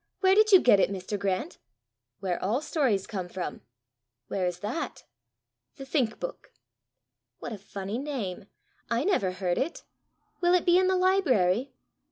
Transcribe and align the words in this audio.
"Where 0.21 0.33
did 0.33 0.51
you 0.51 0.59
get 0.61 0.79
it, 0.79 0.89
Mr. 0.89 1.19
Grant?" 1.19 1.59
"Where 2.21 2.41
all 2.41 2.59
stories 2.59 3.05
come 3.05 3.29
from." 3.29 3.61
"Where 4.29 4.47
is 4.47 4.61
that?" 4.61 5.03
"The 5.75 5.85
Think 5.85 6.19
book." 6.19 6.51
"What 7.37 7.53
a 7.53 7.57
funny 7.59 7.99
name! 7.99 8.47
I 8.89 9.03
never 9.03 9.29
heard 9.33 9.59
it! 9.59 9.83
Will 10.41 10.55
it 10.55 10.65
be 10.65 10.79
in 10.79 10.87
the 10.87 10.95
library?" 10.97 11.75